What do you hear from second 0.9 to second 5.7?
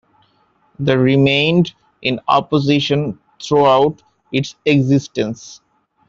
remained in opposition throughout its existence.